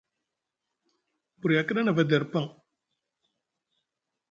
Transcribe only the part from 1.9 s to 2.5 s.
der paŋ,